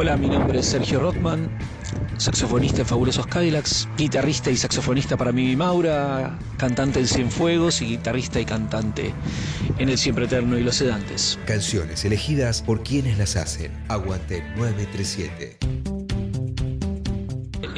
Hola, 0.00 0.16
mi 0.16 0.30
nombre 0.30 0.60
es 0.60 0.64
Sergio 0.64 0.98
Rothman, 0.98 1.50
saxofonista 2.16 2.80
en 2.80 2.86
Fabulosos 2.86 3.26
Cadillacs, 3.26 3.86
guitarrista 3.98 4.50
y 4.50 4.56
saxofonista 4.56 5.18
para 5.18 5.30
Mimi 5.30 5.56
Maura, 5.56 6.38
cantante 6.56 7.00
en 7.00 7.06
Cienfuegos 7.06 7.82
y 7.82 7.84
guitarrista 7.84 8.40
y 8.40 8.46
cantante 8.46 9.12
en 9.76 9.90
El 9.90 9.98
Siempre 9.98 10.24
Eterno 10.24 10.56
y 10.56 10.62
Los 10.62 10.76
Sedantes. 10.76 11.38
Canciones 11.44 12.02
elegidas 12.06 12.62
por 12.62 12.82
quienes 12.82 13.18
las 13.18 13.36
hacen. 13.36 13.72
Aguante 13.88 14.42
937. 14.56 15.89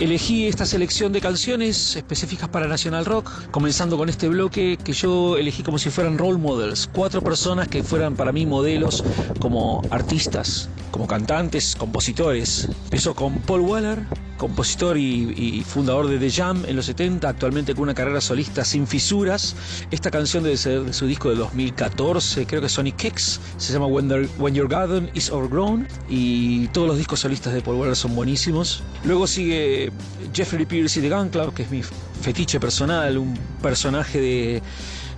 Elegí 0.02 0.48
esta 0.48 0.66
selección 0.66 1.12
de 1.12 1.20
canciones 1.20 1.94
específicas 1.94 2.48
para 2.48 2.66
National 2.66 3.04
Rock, 3.04 3.30
comenzando 3.52 3.96
con 3.96 4.08
este 4.08 4.28
bloque 4.28 4.76
que 4.82 4.92
yo 4.94 5.36
elegí 5.36 5.62
como 5.62 5.78
si 5.78 5.90
fueran 5.90 6.18
role 6.18 6.38
models, 6.38 6.90
cuatro 6.92 7.22
personas 7.22 7.68
que 7.68 7.84
fueran 7.84 8.16
para 8.16 8.32
mí 8.32 8.44
modelos 8.44 9.04
como 9.38 9.80
artistas, 9.90 10.68
como 10.90 11.06
cantantes, 11.06 11.76
compositores. 11.76 12.68
Empezó 12.86 13.14
con 13.14 13.38
Paul 13.42 13.60
Weller, 13.60 14.00
compositor 14.42 14.98
y, 14.98 15.62
fundador 15.64 16.08
de 16.08 16.18
The 16.18 16.28
Jam 16.28 16.64
en 16.66 16.74
los 16.74 16.86
70, 16.86 17.28
actualmente 17.28 17.74
con 17.74 17.84
una 17.84 17.94
carrera 17.94 18.20
solista 18.20 18.64
sin 18.64 18.88
fisuras. 18.88 19.54
Esta 19.92 20.10
canción 20.10 20.42
debe 20.42 20.56
ser 20.56 20.82
de 20.82 20.92
su 20.92 21.06
disco 21.06 21.30
de 21.30 21.36
2014, 21.36 22.44
creo 22.44 22.60
que 22.60 22.68
Sonic 22.68 22.96
Kicks, 22.96 23.40
se 23.56 23.72
llama 23.72 23.86
When, 23.86 24.54
Your 24.54 24.68
Garden 24.68 25.08
is 25.14 25.30
Overgrown 25.30 25.86
y 26.08 26.66
todos 26.68 26.88
los 26.88 26.98
discos 26.98 27.20
solistas 27.20 27.54
de 27.54 27.62
Paul 27.62 27.76
Weller 27.76 27.94
son 27.94 28.16
buenísimos. 28.16 28.82
Luego 29.04 29.28
sigue 29.28 29.92
Jeffrey 30.34 30.66
Pierce 30.66 30.98
y 30.98 31.02
The 31.02 31.10
Gun 31.10 31.28
Club, 31.28 31.54
que 31.54 31.62
es 31.62 31.70
mi 31.70 31.84
fetiche 32.20 32.58
personal, 32.58 33.18
un 33.18 33.38
personaje 33.62 34.20
de 34.20 34.62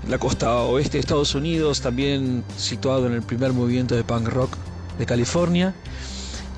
la 0.07 0.19
costa 0.19 0.55
oeste 0.65 0.99
de 0.99 1.01
Estados 1.01 1.35
Unidos, 1.35 1.81
también 1.81 2.45
situado 2.59 3.07
en 3.07 3.15
el 3.15 3.23
primer 3.23 3.55
movimiento 3.55 3.95
de 3.95 4.05
punk 4.05 4.29
rock 4.29 4.55
de 4.99 5.07
California. 5.07 5.75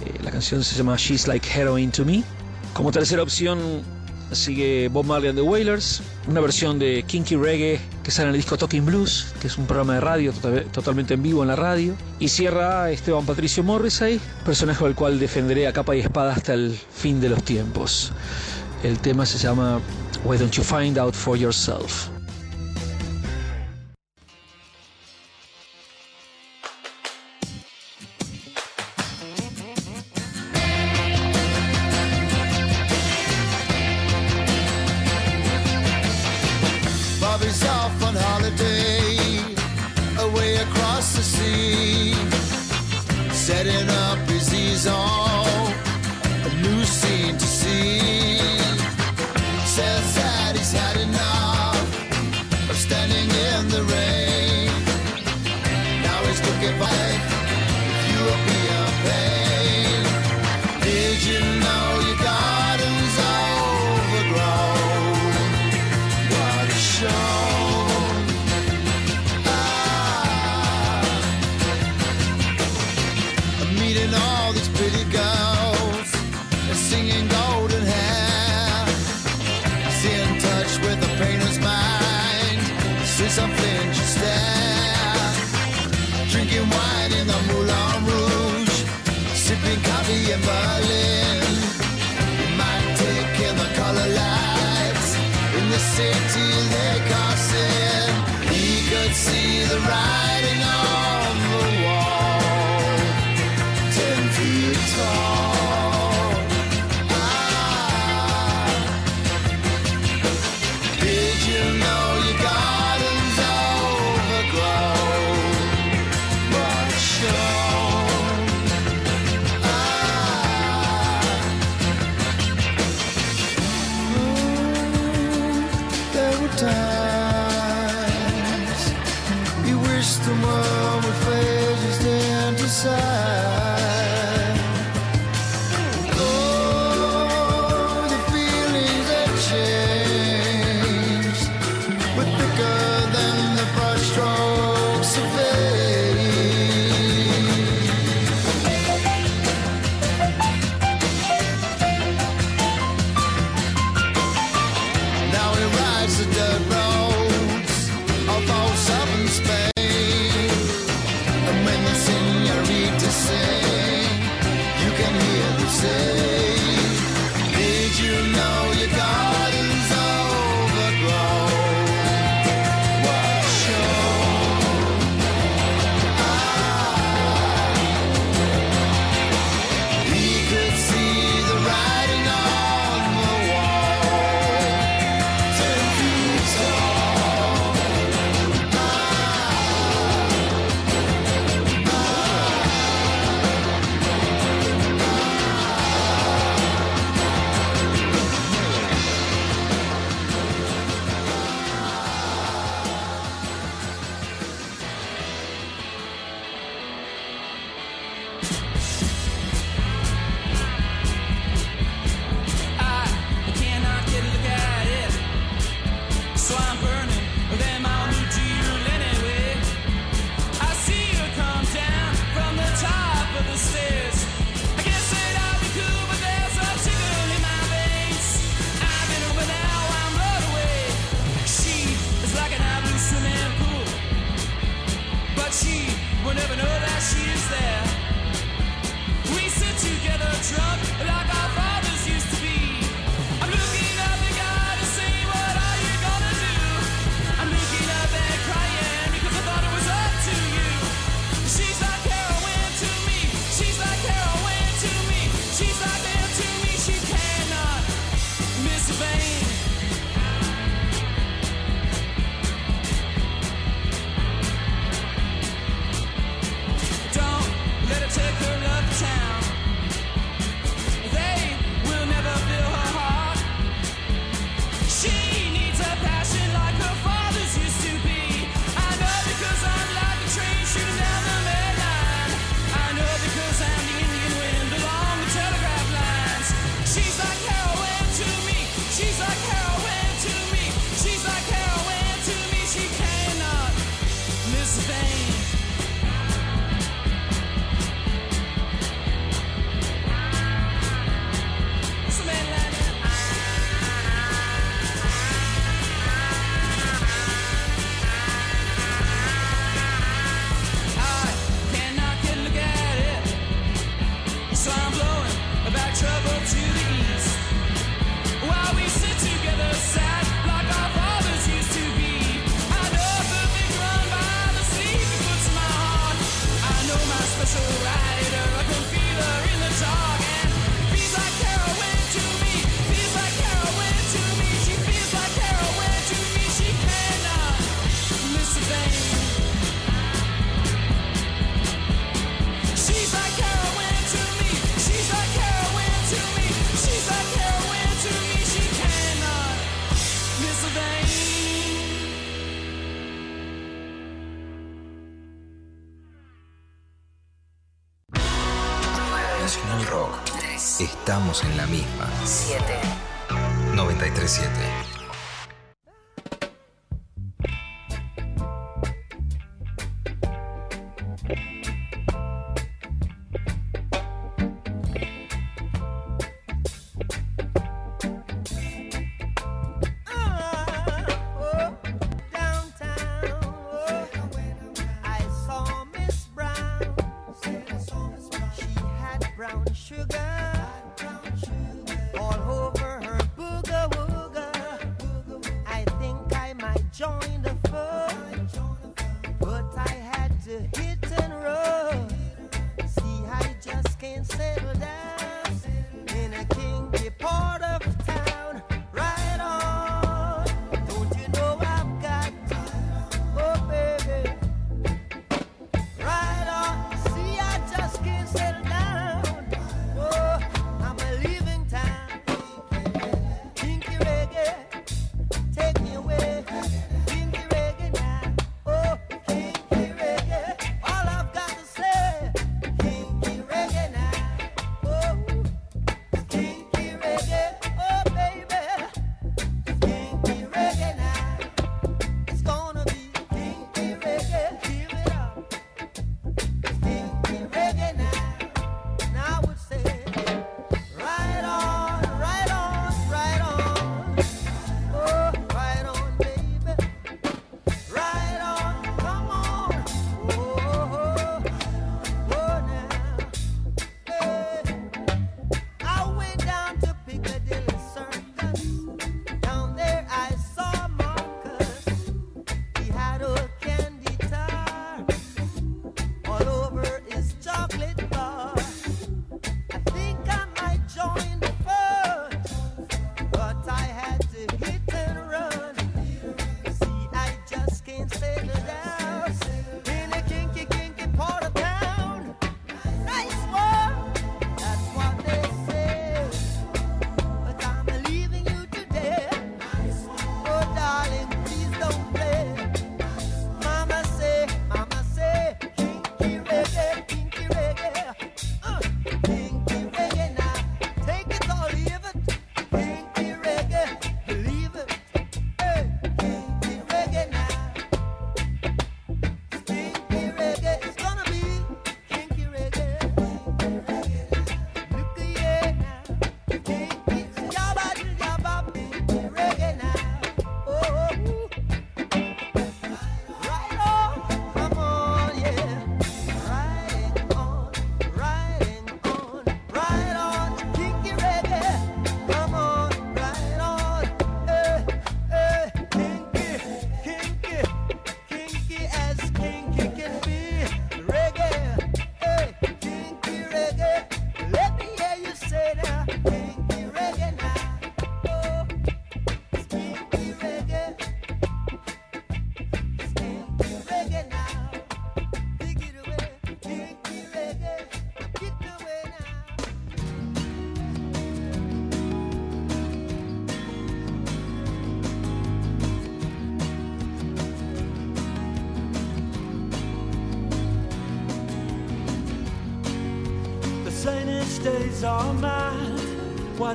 Eh, 0.04 0.18
la 0.24 0.32
canción 0.32 0.64
se 0.64 0.74
llama 0.74 0.96
She's 0.96 1.28
Like 1.28 1.48
Heroin 1.48 1.92
to 1.92 2.04
Me. 2.04 2.24
Como 2.76 2.92
tercera 2.92 3.22
opción 3.22 3.58
sigue 4.32 4.88
Bob 4.88 5.06
Marley 5.06 5.30
and 5.30 5.38
the 5.38 5.42
Wailers, 5.42 6.02
una 6.28 6.42
versión 6.42 6.78
de 6.78 7.02
Kinky 7.06 7.34
Reggae 7.34 7.80
que 8.02 8.10
sale 8.10 8.28
en 8.28 8.34
el 8.34 8.38
disco 8.38 8.58
Talking 8.58 8.84
Blues, 8.84 9.28
que 9.40 9.46
es 9.46 9.56
un 9.56 9.66
programa 9.66 9.94
de 9.94 10.00
radio 10.00 10.30
tota-, 10.30 10.62
totalmente 10.72 11.14
en 11.14 11.22
vivo 11.22 11.40
en 11.40 11.48
la 11.48 11.56
radio. 11.56 11.96
Y 12.18 12.28
cierra 12.28 12.90
Esteban 12.90 13.24
Patricio 13.24 13.64
Morrissey, 13.64 14.20
personaje 14.44 14.84
al 14.84 14.94
cual 14.94 15.18
defenderé 15.18 15.66
a 15.66 15.72
capa 15.72 15.96
y 15.96 16.00
espada 16.00 16.34
hasta 16.34 16.52
el 16.52 16.78
fin 16.94 17.18
de 17.18 17.30
los 17.30 17.42
tiempos. 17.44 18.12
El 18.82 18.98
tema 18.98 19.24
se 19.24 19.38
llama 19.38 19.80
Why 20.26 20.36
Don't 20.36 20.52
You 20.52 20.62
Find 20.62 20.98
Out 20.98 21.14
For 21.14 21.38
Yourself. 21.38 22.10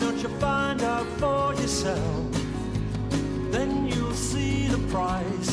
Don't 0.01 0.17
you 0.23 0.29
find 0.39 0.81
out 0.81 1.05
for 1.19 1.53
yourself? 1.61 2.25
Then 3.51 3.85
you'll 3.85 4.13
see 4.13 4.65
the 4.65 4.79
price 4.87 5.51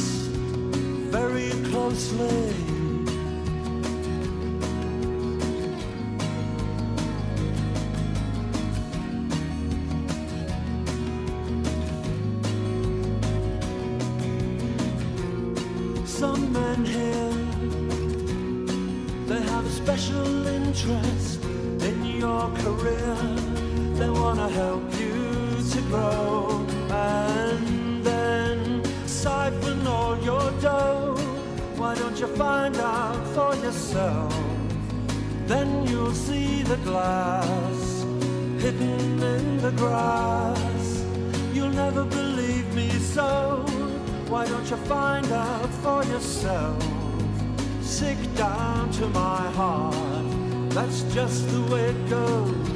very 1.12 1.50
closely. 1.70 2.54
Some 16.06 16.52
men 16.52 16.84
here, 16.86 17.34
they 19.26 19.42
have 19.52 19.66
a 19.66 19.70
special 19.70 20.46
interest 20.46 21.44
in 21.44 22.04
your 22.06 22.48
career. 22.62 23.47
They 23.98 24.10
wanna 24.10 24.48
help 24.48 24.84
you 25.00 25.56
to 25.72 25.80
grow 25.90 26.64
and 26.90 28.04
then 28.04 28.84
siphon 29.06 29.86
all 29.86 30.16
your 30.18 30.50
dough. 30.60 31.16
Why 31.76 31.94
don't 31.96 32.18
you 32.20 32.28
find 32.28 32.76
out 32.76 33.26
for 33.34 33.54
yourself? 33.56 34.32
Then 35.46 35.86
you'll 35.88 36.14
see 36.14 36.62
the 36.62 36.76
glass 36.88 38.04
hidden 38.62 39.22
in 39.22 39.58
the 39.58 39.72
grass. 39.72 41.04
You'll 41.52 41.76
never 41.84 42.04
believe 42.04 42.72
me 42.74 42.90
so. 42.90 43.64
Why 44.28 44.46
don't 44.46 44.70
you 44.70 44.76
find 44.76 45.30
out 45.32 45.70
for 45.82 46.04
yourself? 46.04 46.82
Sick 47.82 48.18
down 48.36 48.92
to 48.92 49.08
my 49.08 49.50
heart 49.58 50.08
that's 50.70 51.02
just 51.14 51.48
the 51.50 51.62
way 51.72 51.86
it 51.86 52.08
goes. 52.08 52.67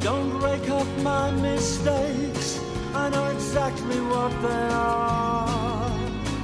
Don't 0.00 0.40
rake 0.40 0.70
up 0.70 0.86
my 1.02 1.30
mistakes. 1.30 2.58
I 2.94 3.10
know 3.10 3.26
exactly 3.26 4.00
what 4.00 4.32
they 4.42 4.68
are. 4.72 5.90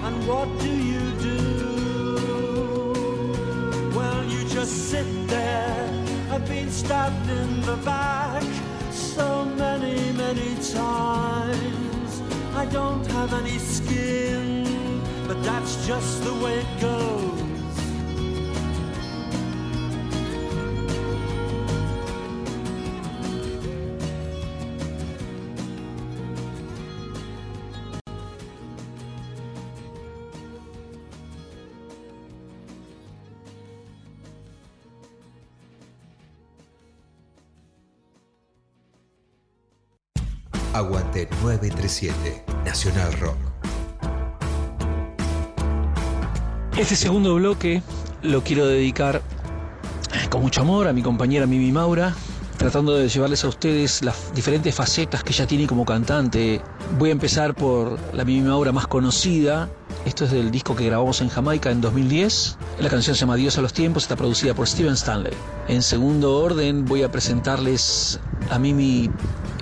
And 0.04 0.26
what 0.28 0.46
do 0.60 0.68
you 0.68 1.00
do? 1.28 2.92
Well, 3.96 4.24
you 4.24 4.44
just 4.48 4.90
sit 4.90 5.06
there. 5.26 5.88
I've 6.30 6.46
been 6.46 6.70
stabbed 6.70 7.30
in 7.30 7.62
the 7.62 7.76
back 7.78 8.44
so 8.90 9.46
many, 9.46 10.12
many 10.12 10.54
times. 10.72 12.22
I 12.54 12.66
don't 12.66 13.06
have 13.06 13.32
any 13.32 13.58
skin, 13.58 14.64
but 15.26 15.42
that's 15.42 15.86
just 15.86 16.22
the 16.24 16.34
way 16.44 16.58
it 16.58 16.80
goes. 16.80 17.35
937 41.46 42.44
Nacional 42.64 43.12
Rock. 43.20 43.36
Este 46.76 46.96
segundo 46.96 47.36
bloque 47.36 47.84
lo 48.22 48.42
quiero 48.42 48.66
dedicar 48.66 49.22
con 50.28 50.42
mucho 50.42 50.62
amor 50.62 50.88
a 50.88 50.92
mi 50.92 51.02
compañera 51.02 51.46
Mimi 51.46 51.70
Maura, 51.70 52.16
tratando 52.58 52.96
de 52.96 53.08
llevarles 53.08 53.44
a 53.44 53.48
ustedes 53.48 54.02
las 54.02 54.34
diferentes 54.34 54.74
facetas 54.74 55.22
que 55.22 55.32
ella 55.32 55.46
tiene 55.46 55.68
como 55.68 55.84
cantante. 55.84 56.60
Voy 56.98 57.10
a 57.10 57.12
empezar 57.12 57.54
por 57.54 57.96
la 58.12 58.24
Mimi 58.24 58.48
Maura 58.48 58.72
más 58.72 58.88
conocida. 58.88 59.70
Esto 60.04 60.24
es 60.24 60.32
del 60.32 60.50
disco 60.50 60.74
que 60.74 60.86
grabamos 60.86 61.20
en 61.20 61.28
Jamaica 61.28 61.70
en 61.70 61.80
2010. 61.80 62.58
La 62.80 62.88
canción 62.88 63.14
se 63.14 63.20
llama 63.20 63.36
Dios 63.36 63.56
a 63.56 63.62
los 63.62 63.72
tiempos, 63.72 64.02
está 64.02 64.16
producida 64.16 64.52
por 64.52 64.66
Steven 64.66 64.94
Stanley. 64.94 65.32
En 65.68 65.80
segundo 65.80 66.38
orden 66.38 66.84
voy 66.86 67.04
a 67.04 67.12
presentarles 67.12 68.18
a 68.50 68.58
Mimi 68.58 69.10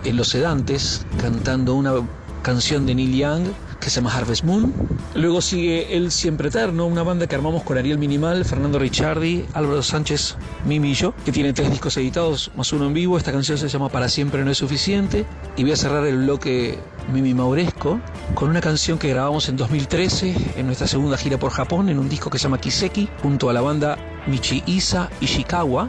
en 0.04 0.16
Los 0.16 0.28
Sedantes, 0.28 1.06
cantando 1.20 1.74
una 1.74 1.94
canción 2.42 2.86
de 2.86 2.94
Neil 2.94 3.16
Young 3.16 3.44
que 3.80 3.90
se 3.90 3.96
llama 3.96 4.14
Harvest 4.14 4.44
Moon. 4.44 4.72
Luego 5.14 5.42
sigue 5.42 5.94
El 5.94 6.10
Siempre 6.10 6.48
Eterno, 6.48 6.86
una 6.86 7.02
banda 7.02 7.26
que 7.26 7.34
armamos 7.34 7.62
con 7.64 7.76
Ariel 7.76 7.98
Minimal, 7.98 8.44
Fernando 8.46 8.78
Ricciardi, 8.78 9.44
Álvaro 9.52 9.82
Sánchez, 9.82 10.36
Mimi 10.66 10.92
y 10.92 10.94
yo, 10.94 11.14
que 11.24 11.32
tiene 11.32 11.52
tres 11.52 11.70
discos 11.70 11.96
editados 11.98 12.50
más 12.56 12.72
uno 12.72 12.86
en 12.86 12.94
vivo. 12.94 13.18
Esta 13.18 13.30
canción 13.30 13.58
se 13.58 13.68
llama 13.68 13.90
Para 13.90 14.08
Siempre 14.08 14.42
No 14.42 14.50
es 14.50 14.58
Suficiente. 14.58 15.26
Y 15.56 15.64
voy 15.64 15.72
a 15.72 15.76
cerrar 15.76 16.06
el 16.06 16.16
bloque 16.16 16.78
Mimi 17.12 17.34
Mauresco 17.34 18.00
con 18.34 18.48
una 18.48 18.62
canción 18.62 18.98
que 18.98 19.08
grabamos 19.08 19.48
en 19.50 19.56
2013 19.56 20.34
en 20.56 20.66
nuestra 20.66 20.86
segunda 20.86 21.18
gira 21.18 21.38
por 21.38 21.50
Japón, 21.50 21.90
en 21.90 21.98
un 21.98 22.08
disco 22.08 22.30
que 22.30 22.38
se 22.38 22.44
llama 22.44 22.58
Kiseki, 22.58 23.10
junto 23.22 23.50
a 23.50 23.52
la 23.52 23.60
banda 23.60 23.98
Michi 24.26 24.62
Isa 24.66 25.10
Ishikawa. 25.20 25.88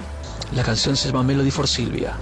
La 0.53 0.63
canción 0.63 0.98
se 0.98 1.07
llama 1.07 1.24
Melody 1.24 1.51
for 1.51 1.67
Silvia. 1.67 2.17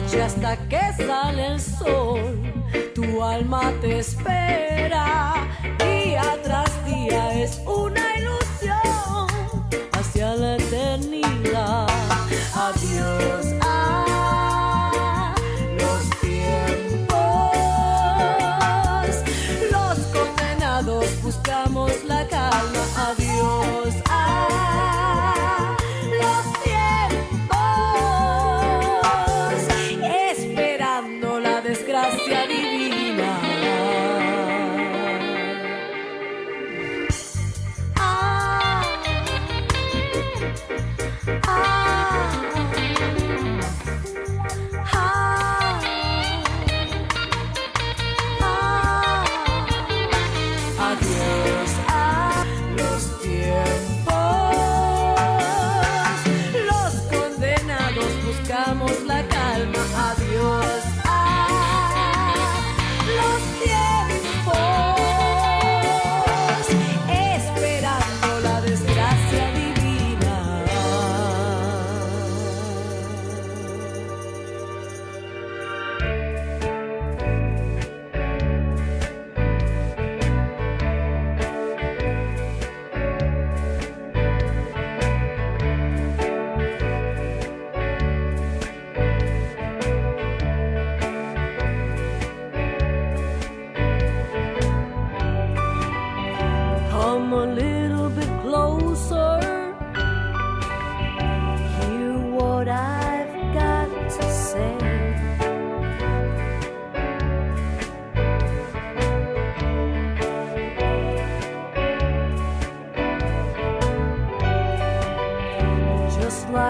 Hasta 0.00 0.56
que 0.68 0.80
sale 0.96 1.46
el 1.46 1.60
sol, 1.60 2.40
tu 2.94 3.22
alma 3.22 3.70
te 3.82 3.98
espera. 3.98 5.46
Día 5.78 6.38
tras 6.42 6.84
día 6.86 7.34
es 7.34 7.60
una 7.66 7.99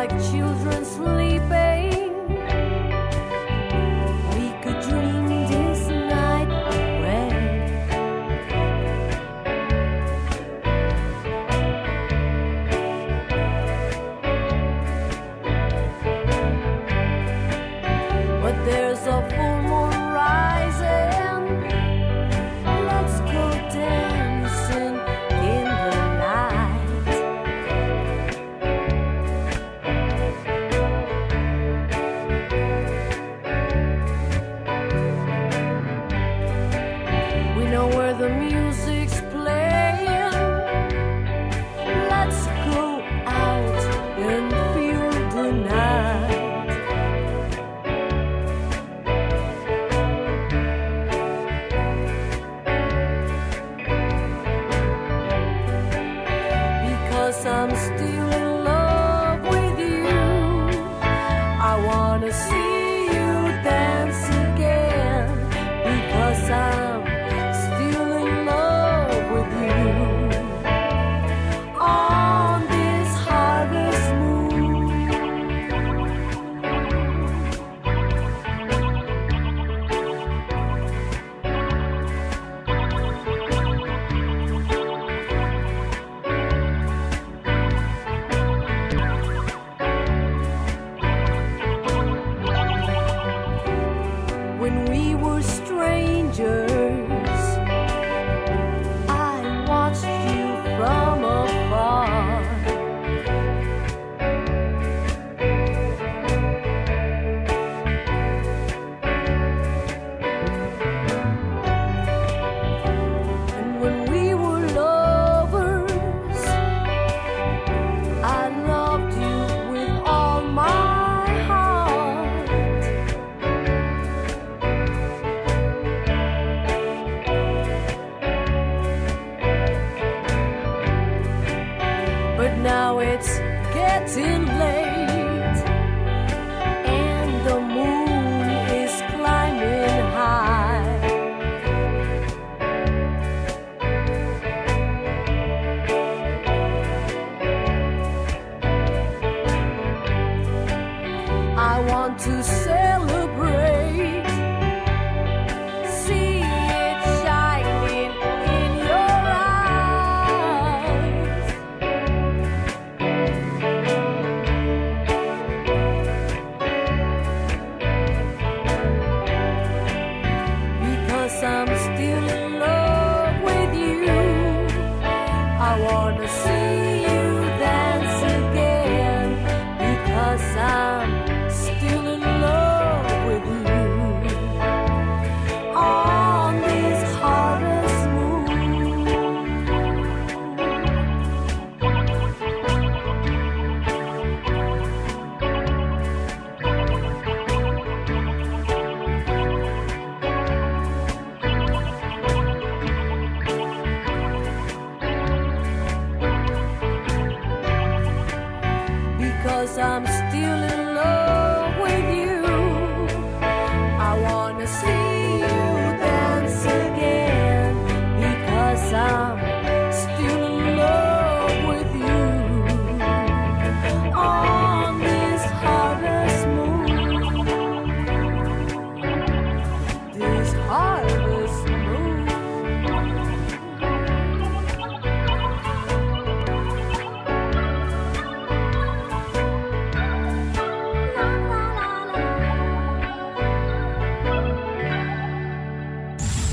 like 0.01 0.31
children's 0.31 0.97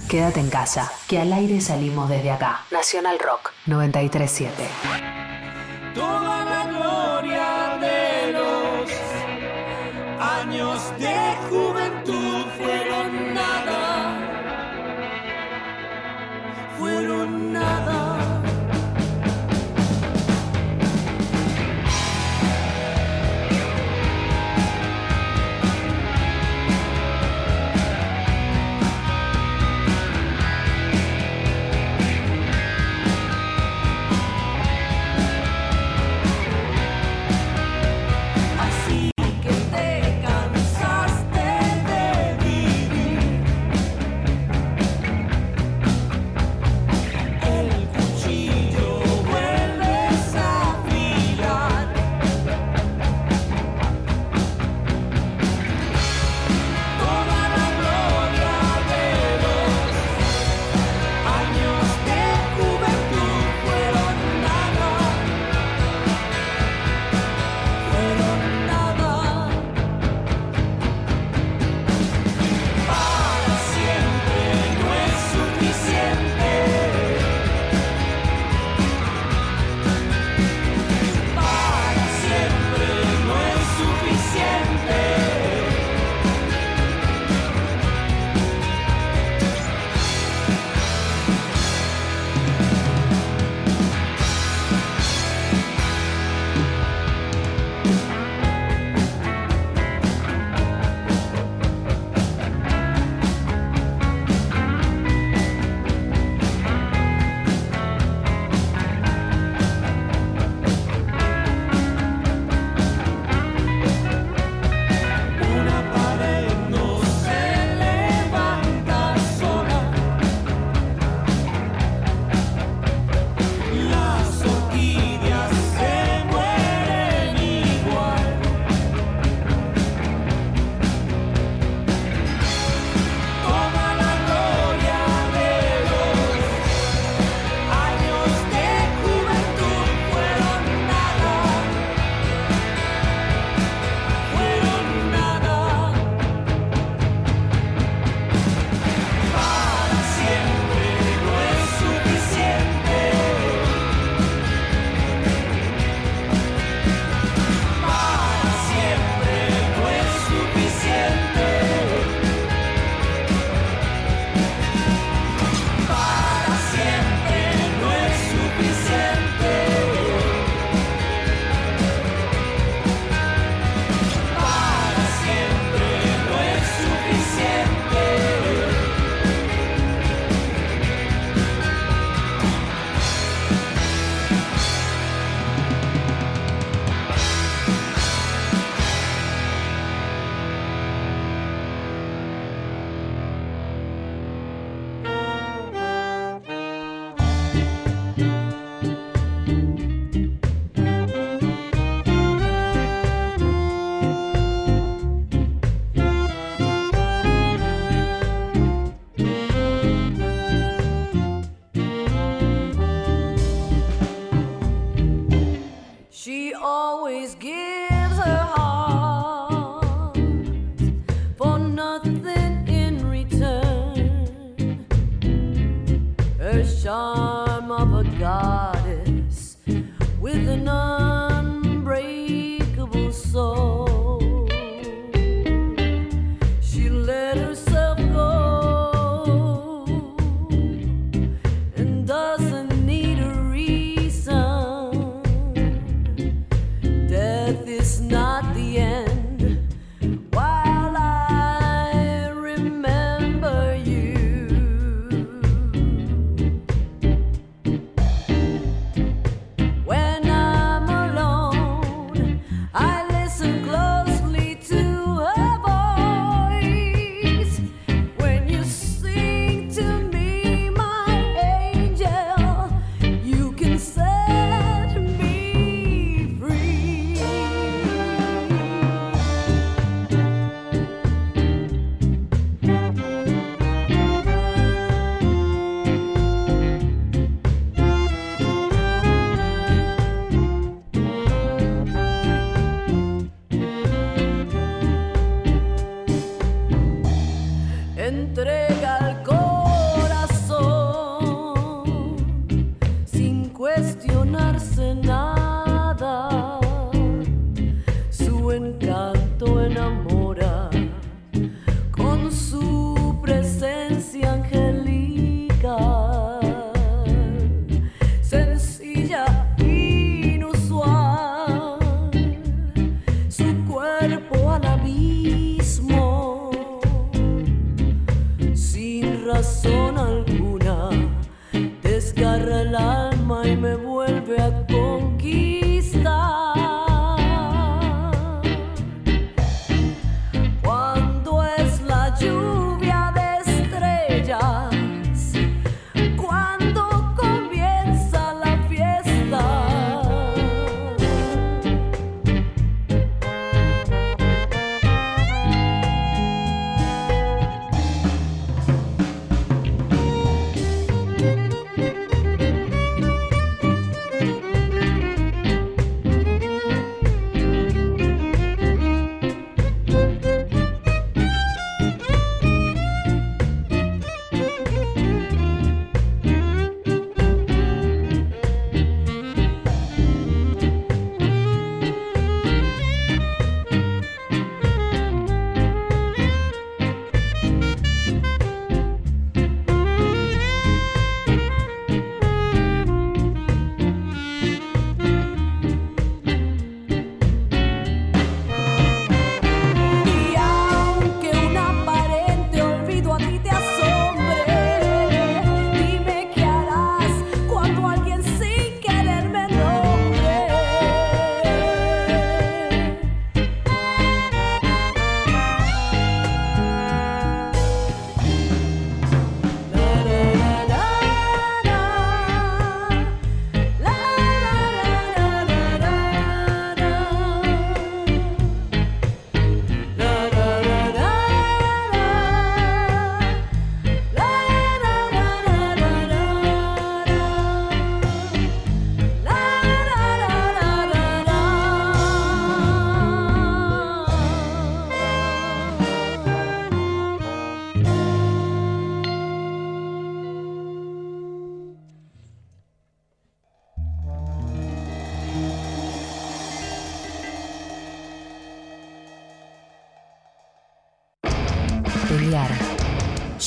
Quédate 0.09 0.39
en 0.39 0.49
casa, 0.49 0.89
que 1.09 1.19
al 1.19 1.33
aire 1.33 1.59
salimos 1.59 2.07
desde 2.07 2.31
acá. 2.31 2.61
Nacional 2.71 3.19
Rock 3.19 3.51
937. 3.65 4.53
Toda 5.93 6.45
la 6.45 6.63
gloria 6.71 7.77
de 7.81 8.31
los 8.31 8.89
años 10.21 10.93
de 10.97 11.35
juventud 11.49 12.16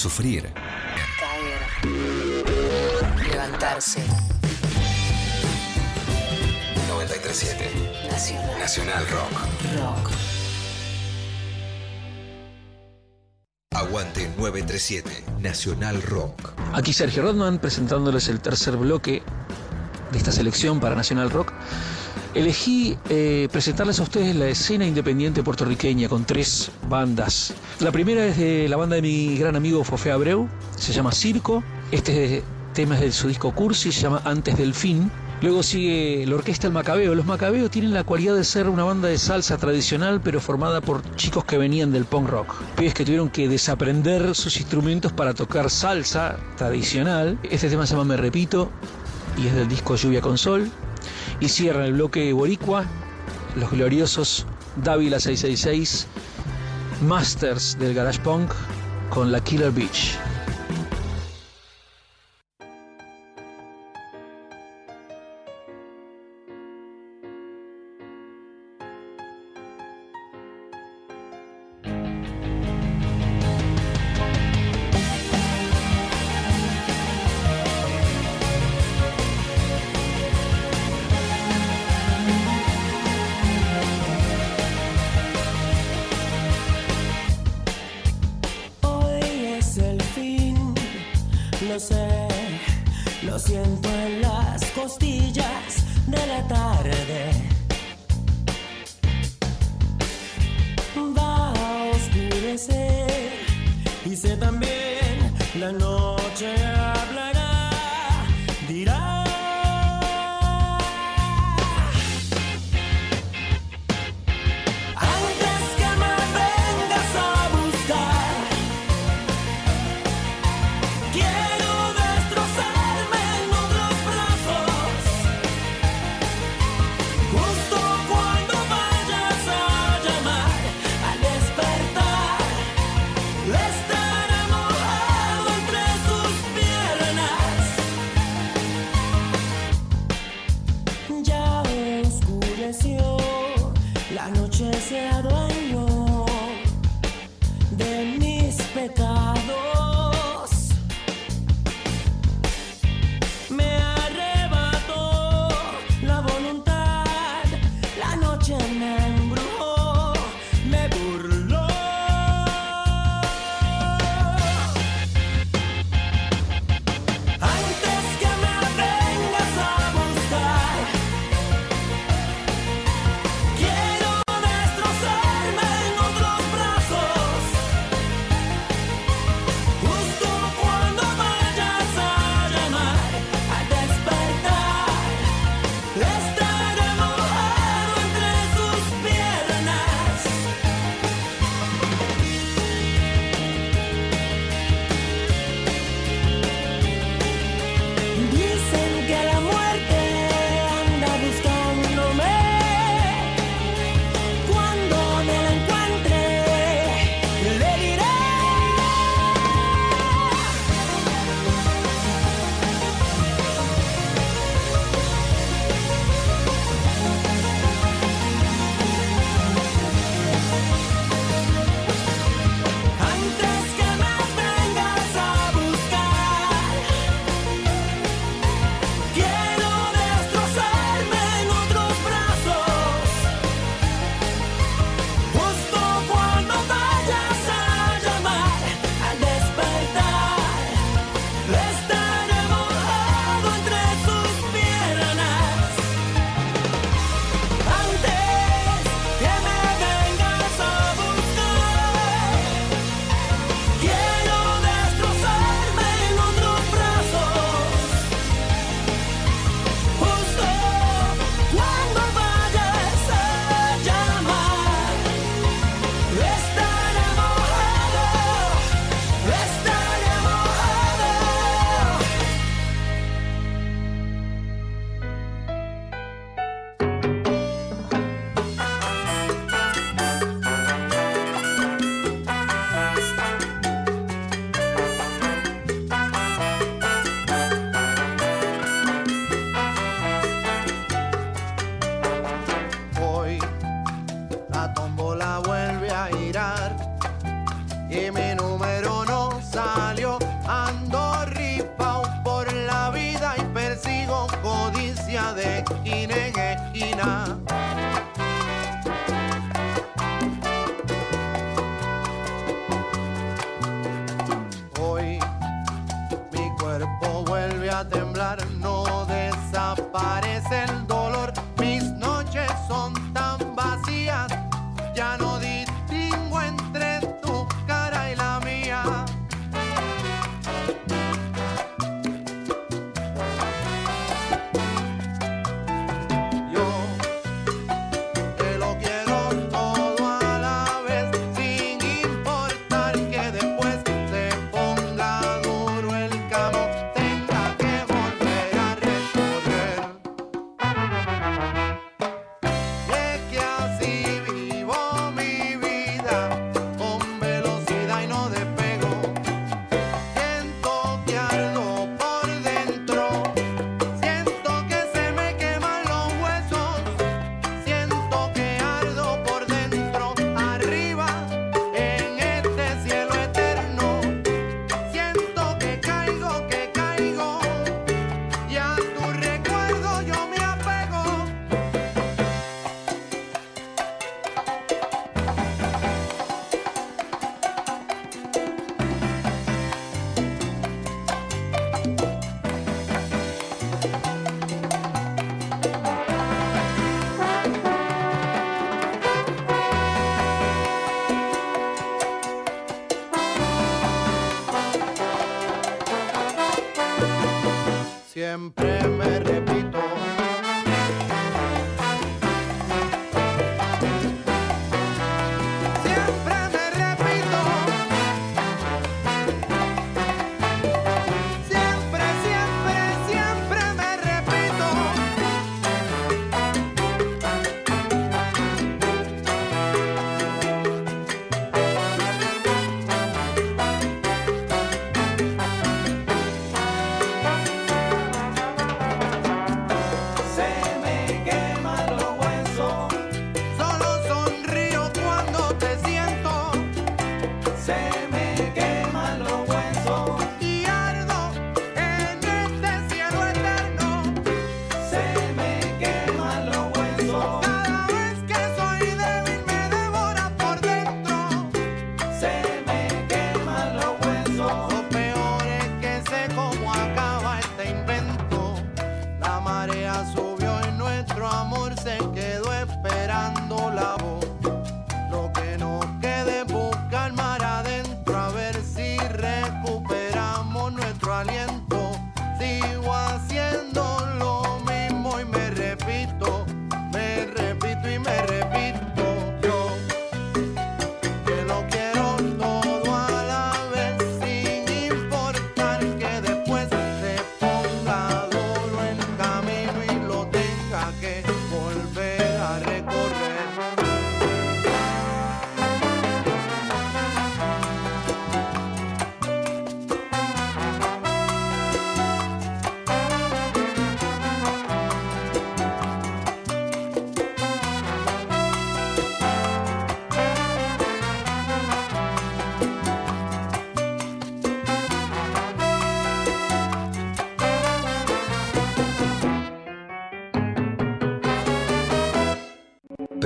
Sufrir. 0.01 0.51
caer, 1.19 1.61
levantarse. 3.31 4.03
937 6.89 8.09
Nacional 8.11 8.59
Nacional 8.59 9.07
Rock. 9.11 9.33
Rock. 9.77 10.11
Aguante 13.75 14.33
937 14.39 15.25
Nacional 15.39 16.01
Rock. 16.01 16.55
Aquí 16.73 16.95
Sergio 16.95 17.23
Rodman 17.25 17.59
presentándoles 17.59 18.29
el 18.29 18.41
tercer 18.41 18.79
bloque 18.79 19.23
de 20.13 20.17
esta 20.17 20.33
selección 20.33 20.81
para 20.81 20.95
Nacional 20.95 21.29
Rock. 21.29 21.53
Elegí 22.33 22.97
eh, 23.09 23.49
presentarles 23.51 23.99
a 23.99 24.05
ustedes 24.05 24.37
la 24.37 24.47
escena 24.47 24.87
independiente 24.87 25.43
puertorriqueña 25.43 26.09
con 26.09 26.25
tres 26.25 26.71
bandas. 26.89 27.53
La 27.81 27.91
primera 27.91 28.25
es 28.25 28.37
de 28.39 28.69
la 28.69 28.77
banda 28.77 28.95
de 28.97 29.03
mi 29.03 29.37
gran 29.37 29.57
amigo 29.57 29.83
Fofé 29.83 30.13
Abreu, 30.13 30.49
se 30.77 30.93
llama 30.93 31.11
Circo. 31.11 31.65
Este 31.91 32.45
tema 32.73 32.95
es 32.95 33.01
de 33.01 33.13
su 33.13 33.27
disco 33.27 33.53
Cursi, 33.53 33.91
se 33.91 34.03
llama 34.03 34.23
Antes 34.25 34.57
del 34.57 34.75
Fin. 34.75 35.11
Luego 35.43 35.65
sigue 35.65 36.25
la 36.25 36.37
orquesta 36.37 36.69
El 36.69 36.73
Macabeo. 36.73 37.17
Los 37.17 37.27
Macabeo 37.27 37.69
tienen 37.69 37.93
la 37.93 38.05
cualidad 38.05 38.37
de 38.37 38.45
ser 38.45 38.69
una 38.69 38.85
banda 38.85 39.09
de 39.09 39.19
salsa 39.19 39.57
tradicional, 39.57 40.21
pero 40.23 40.39
formada 40.41 40.81
por 40.81 41.03
chicos 41.17 41.45
que 41.45 41.59
venían 41.59 41.91
del 41.91 42.05
punk 42.05 42.29
rock. 42.29 42.55
Pibes 42.77 42.95
que 42.95 43.05
tuvieron 43.05 43.31
que 43.31 43.49
desaprender 43.49 44.37
sus 44.37 44.57
instrumentos 44.61 45.13
para 45.13 45.35
tocar 45.35 45.69
salsa 45.69 46.37
tradicional. 46.57 47.39
Este 47.43 47.69
tema 47.69 47.87
se 47.87 47.95
llama 47.95 48.05
Me 48.05 48.17
Repito 48.17 48.71
y 49.37 49.49
es 49.49 49.55
del 49.55 49.67
disco 49.67 49.97
Lluvia 49.97 50.21
con 50.21 50.39
Sol. 50.39 50.71
Y 51.41 51.49
cierra 51.49 51.87
el 51.87 51.95
bloque 51.95 52.33
Boricua, 52.33 52.85
los 53.57 53.71
gloriosos 53.71 54.47
Dávila 54.77 55.19
666, 55.19 56.07
Masters 57.03 57.79
del 57.79 57.95
Garage 57.95 58.21
Punk 58.21 58.53
con 59.09 59.33
la 59.33 59.43
Killer 59.43 59.73
Beach. 59.73 60.19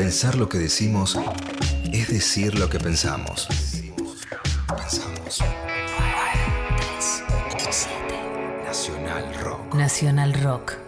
Pensar 0.05 0.35
lo 0.35 0.51
que 0.51 0.59
decimos 0.59 1.19
es 1.91 2.09
decir 2.09 2.59
lo 2.59 2.69
que 2.69 2.79
pensamos. 2.79 3.49
Pensamos. 4.69 5.43
Nacional 9.75 10.35
Rock. 10.43 10.84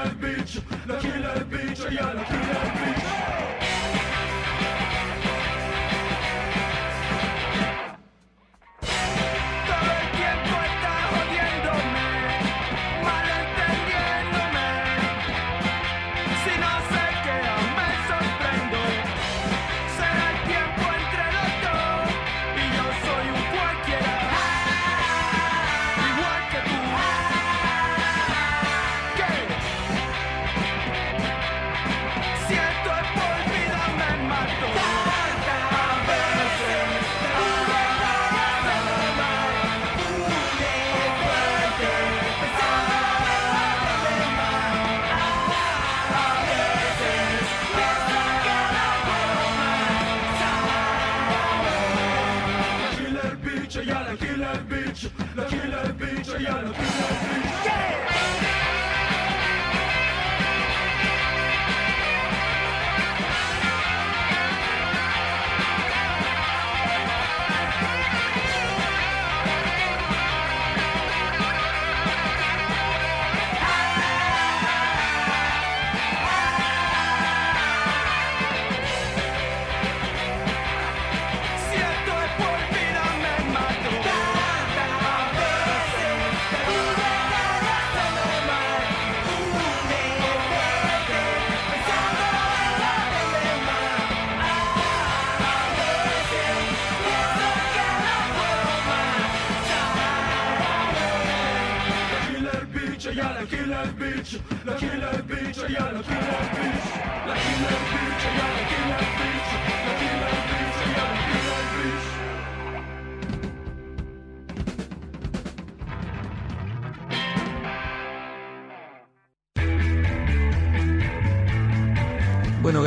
has 0.00 0.14
been. 0.14 0.29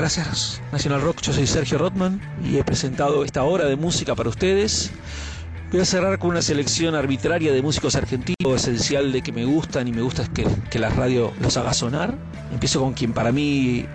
Gracias 0.04 0.62
National 0.74 1.01
Rock. 1.01 1.22
Yo 1.22 1.32
soy 1.32 1.47
Sergio 1.47 1.78
Rotman 1.78 2.20
y 2.43 2.58
he 2.58 2.64
presentado 2.66 3.24
esta 3.24 3.43
hora 3.43 3.64
de 3.64 3.78
música 3.78 4.16
para 4.16 4.28
ustedes. 4.28 4.91
Voy 5.72 5.80
a 5.80 5.86
cerrar 5.86 6.20
con 6.20 6.32
una 6.32 6.41
selección 6.41 6.93
arbitraria 6.93 7.54
de 7.54 7.62
músicos 7.62 7.95
argentinos, 7.95 8.54
esencial 8.54 9.14
de 9.14 9.22
que 9.22 9.32
me 9.32 9.45
gustan 9.45 9.88
y 9.88 9.93
me 9.93 10.01
gusta 10.01 10.24
es 10.24 10.30
que, 10.30 10.45
que 10.70 10.78
la 10.78 10.89
radio 10.89 11.32
los 11.41 11.56
haga 11.56 11.74
sonar. 11.74 12.18
Empiezo 12.51 12.82
con 12.82 12.91
quien 12.91 13.14
para 13.14 13.32
mí 13.32 13.86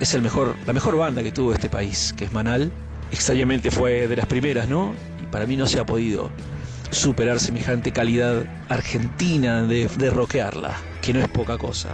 es 0.00 0.14
el 0.14 0.22
mejor, 0.22 0.56
la 0.66 0.72
mejor 0.72 0.96
banda 0.96 1.22
que 1.22 1.30
tuvo 1.30 1.52
este 1.52 1.68
país, 1.68 2.14
que 2.16 2.24
es 2.24 2.32
Manal. 2.32 2.72
Extrañamente 3.12 3.70
fue 3.70 4.08
de 4.08 4.16
las 4.16 4.24
primeras, 4.24 4.66
¿no? 4.66 4.94
Y 5.22 5.26
para 5.26 5.44
mí 5.44 5.58
no 5.58 5.66
se 5.66 5.78
ha 5.78 5.84
podido 5.84 6.30
superar 6.90 7.38
semejante 7.38 7.92
calidad 7.92 8.46
argentina 8.70 9.62
de, 9.64 9.88
de 9.98 10.08
rockearla, 10.08 10.74
que 11.02 11.12
no 11.12 11.20
es 11.20 11.28
poca 11.28 11.58
cosa. 11.58 11.90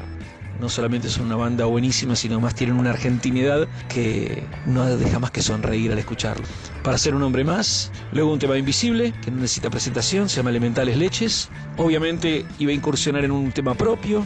No 0.60 0.68
solamente 0.68 1.08
son 1.08 1.26
una 1.26 1.36
banda 1.36 1.64
buenísima, 1.64 2.14
sino 2.14 2.38
más 2.38 2.54
tienen 2.54 2.78
una 2.78 2.90
argentinidad 2.90 3.66
que 3.88 4.44
no 4.66 4.84
deja 4.84 5.18
más 5.18 5.30
que 5.30 5.40
sonreír 5.40 5.90
al 5.90 5.98
escucharlo. 5.98 6.44
Para 6.84 6.98
ser 6.98 7.14
un 7.14 7.22
hombre 7.22 7.44
más, 7.44 7.90
luego 8.12 8.30
un 8.30 8.38
tema 8.38 8.58
invisible, 8.58 9.14
que 9.24 9.30
no 9.30 9.38
necesita 9.38 9.70
presentación, 9.70 10.28
se 10.28 10.36
llama 10.36 10.50
Elementales 10.50 10.98
Leches. 10.98 11.48
Obviamente 11.78 12.44
iba 12.58 12.72
a 12.72 12.74
incursionar 12.74 13.24
en 13.24 13.30
un 13.30 13.52
tema 13.52 13.74
propio. 13.74 14.24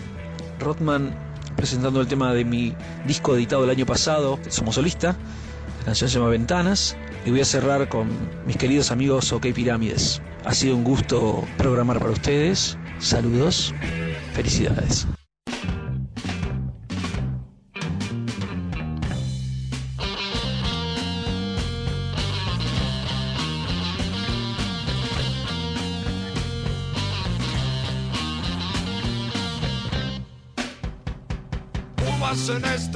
Rothman 0.59 1.14
presentando 1.57 2.01
el 2.01 2.09
tema 2.09 2.35
de 2.35 2.45
mi 2.45 2.74
disco 3.07 3.37
editado 3.37 3.62
el 3.64 3.70
año 3.70 3.87
pasado, 3.87 4.41
Somos 4.49 4.74
Solista. 4.74 5.16
La 5.78 5.85
canción 5.87 6.11
se 6.11 6.18
llama 6.18 6.30
Ventanas. 6.30 6.97
Y 7.24 7.30
voy 7.30 7.41
a 7.41 7.45
cerrar 7.45 7.89
con 7.89 8.09
mis 8.47 8.57
queridos 8.57 8.91
amigos 8.91 9.32
OK 9.32 9.47
Pirámides. 9.55 10.20
Ha 10.45 10.53
sido 10.53 10.76
un 10.76 10.85
gusto 10.85 11.45
programar 11.57 11.99
para 11.99 12.11
ustedes. 12.11 12.76
Saludos. 12.99 13.72
Felicidades. 14.35 15.07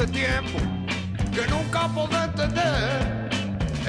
Este 0.00 0.12
tiempo 0.12 0.58
que 1.34 1.44
nunca 1.48 1.88
podré 1.88 2.22
entender. 2.22 3.30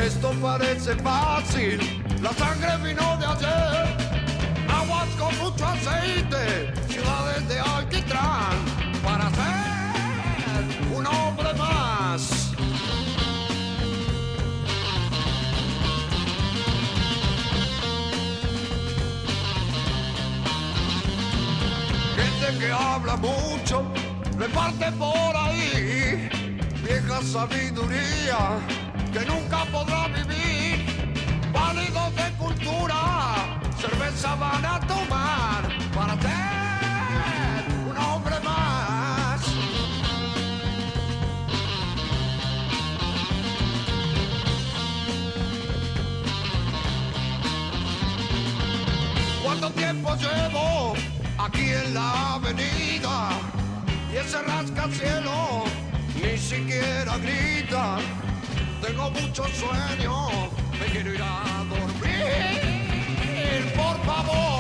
Esto 0.04 0.32
parece 0.42 0.96
fácil, 0.96 2.04
la 2.20 2.34
sangre 2.34 2.78
vino 2.78 3.18
de 3.18 3.26
ayer. 3.28 3.96
Aguas 4.68 5.08
con 5.20 5.38
mucho 5.38 5.66
aceite, 5.68 6.74
ciudades 6.88 7.48
de 7.48 7.60
alquitrán, 7.60 8.58
para 9.04 9.30
ser 9.30 10.98
un 10.98 11.06
hombre 11.06 11.54
más. 11.54 12.54
Gente 22.16 22.58
que 22.66 22.72
habla 22.72 23.16
mucho, 23.16 23.84
reparte 24.40 24.92
por 24.94 25.36
ahí 25.36 25.59
vieja 26.90 27.22
sabiduría 27.22 28.40
que 29.14 29.22
nunca 29.26 29.64
podrá 29.72 30.08
vivir. 30.08 30.78
Válidos 31.54 32.16
de 32.16 32.28
cultura, 32.38 33.02
cerveza 33.80 34.36
van 34.36 34.66
a 34.66 34.80
tomar 34.92 35.62
para 35.96 36.14
ser 36.26 37.62
un 37.90 37.98
hombre 37.98 38.40
más. 38.44 39.42
¿Cuánto 49.44 49.70
tiempo 49.72 50.16
llevo 50.16 50.94
aquí 51.38 51.70
en 51.70 51.94
la 51.94 52.34
avenida? 52.36 53.30
Y 54.12 54.18
ese 54.18 54.42
rascacielo 54.42 55.79
ni 56.22 56.38
siquiera 56.38 57.18
grita. 57.18 57.98
Tengo 58.82 59.10
mucho 59.12 59.44
sueño, 59.48 60.28
me 60.80 60.86
quiero 60.92 61.14
ir 61.14 61.22
a 61.22 61.66
dormir, 61.70 63.74
por 63.76 64.06
favor. 64.06 64.59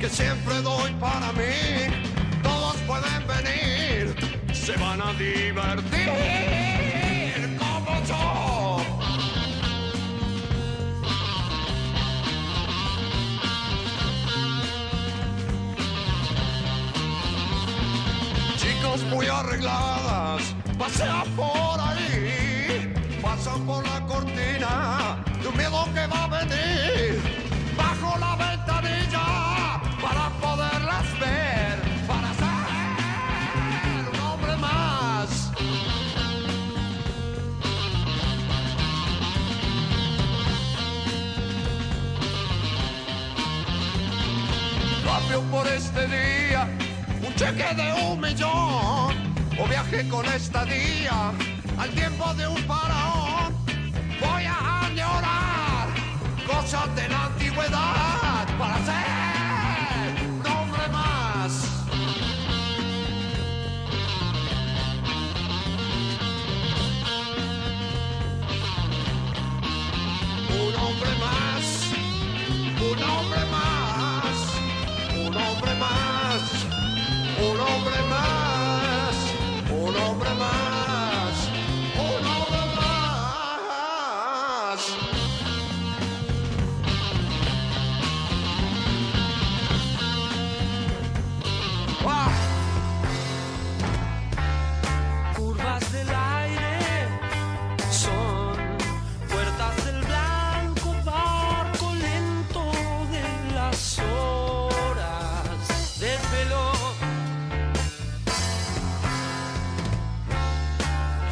Que 0.00 0.08
siempre 0.08 0.62
doy 0.62 0.92
para 0.94 1.30
mí. 1.32 1.92
Todos 2.42 2.76
pueden 2.86 3.26
venir, 3.26 4.16
se 4.54 4.74
van 4.78 5.00
a 5.02 5.12
divertir 5.12 6.08
como 7.58 8.02
yo. 8.08 8.78
Chicos 18.56 19.02
muy 19.04 19.26
arregladas, 19.26 20.54
pasean 20.78 21.28
por 21.36 21.78
ahí, 21.78 22.94
pasan 23.20 23.66
por 23.66 23.86
la 23.86 24.00
cortina 24.06 25.22
un 25.46 25.56
miedo 25.56 25.86
que 25.94 26.06
va 26.06 26.24
a 26.24 26.44
venir. 26.44 27.39
Cheque 47.40 47.74
de 47.74 47.90
un 48.02 48.20
millón 48.20 49.14
o 49.58 49.66
viaje 49.66 50.06
con 50.10 50.26
estadía 50.26 51.32
al 51.78 51.88
tiempo 51.92 52.34
de 52.34 52.46
un 52.46 52.58
faraón. 52.68 53.54
Voy 54.20 54.44
a 54.44 54.84
añorar 54.84 55.88
cosas 56.46 56.94
de 56.96 57.08
la 57.08 57.24
antigüedad 57.24 58.46
para 58.58 58.76
ser 58.84 59.19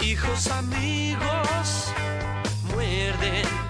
Hijos 0.01 0.49
amigos 0.49 1.93
muerden 2.73 3.68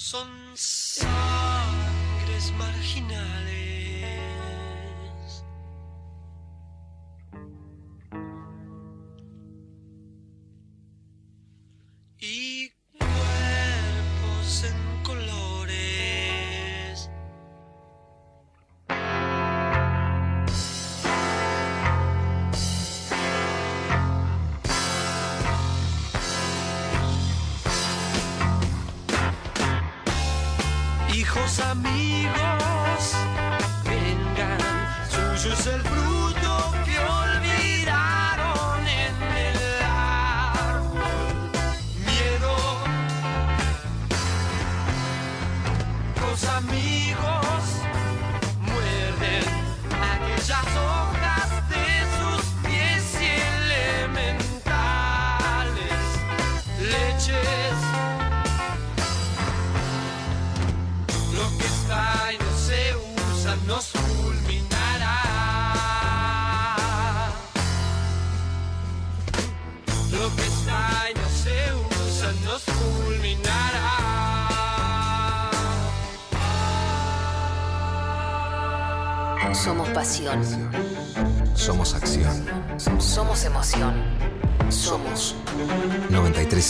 son 0.00 0.56
sangres 0.56 2.52
marginales. 2.56 3.69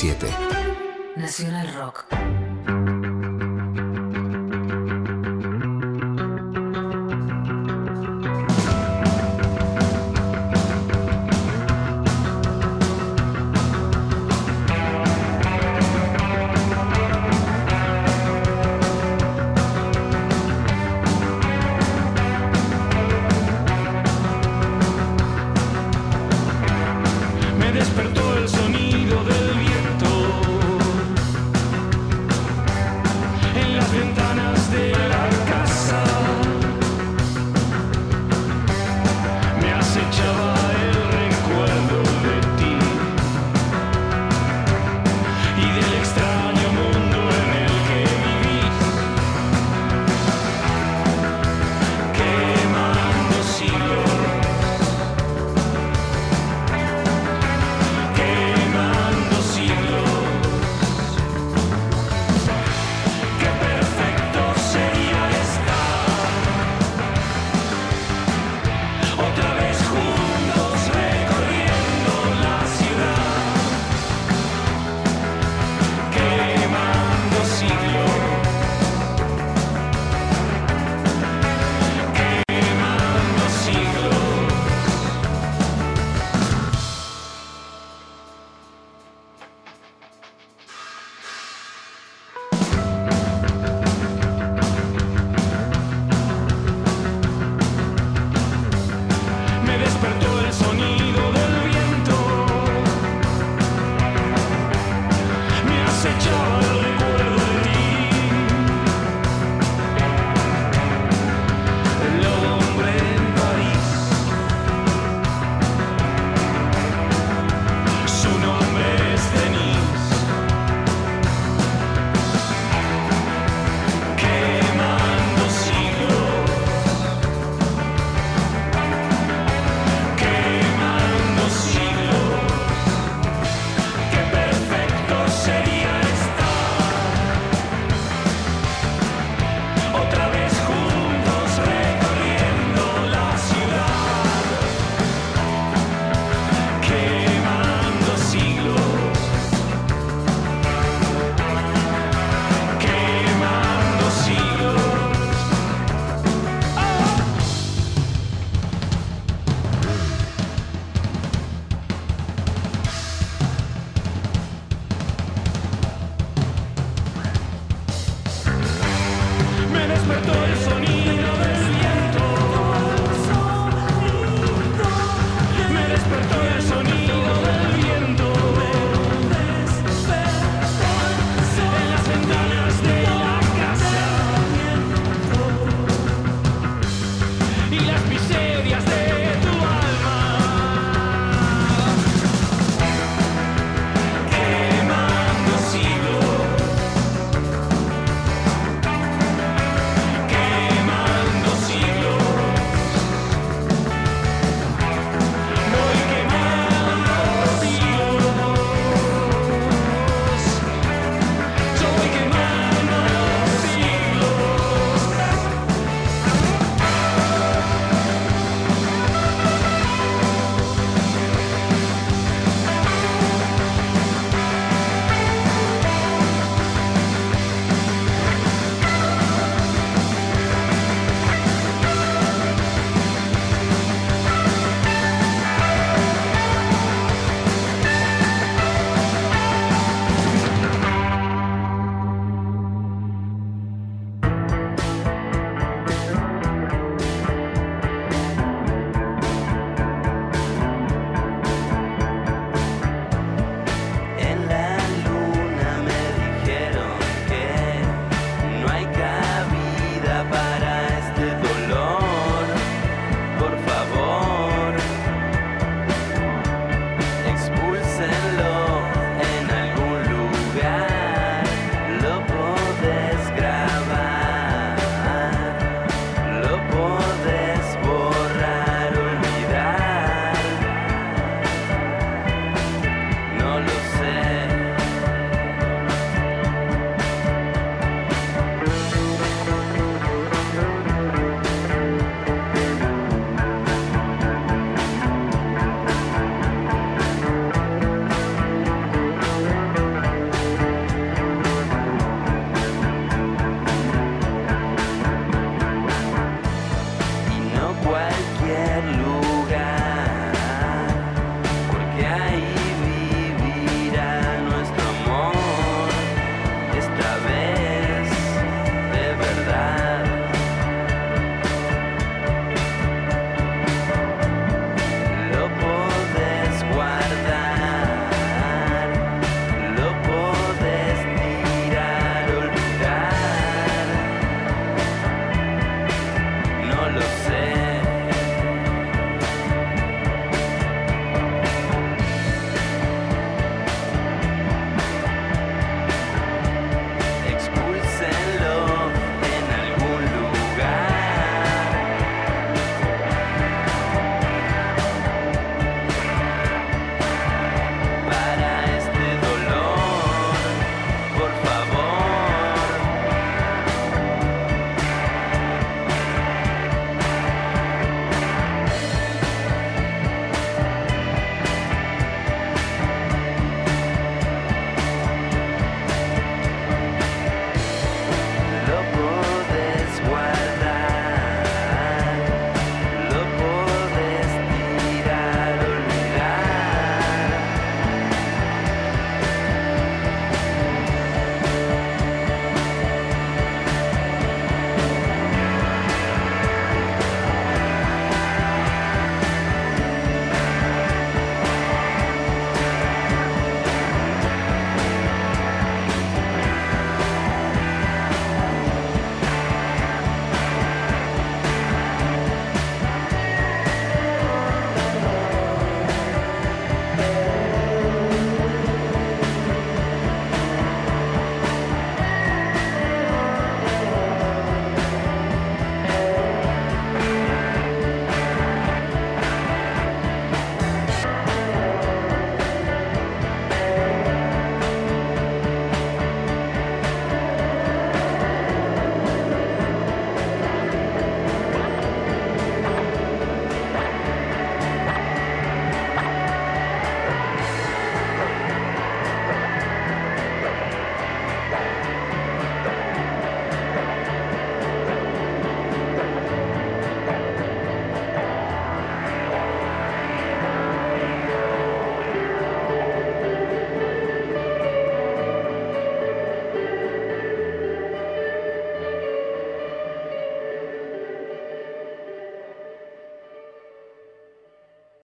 937. 0.00 0.32
Nacional 1.16 1.66
Rock. 1.74 2.19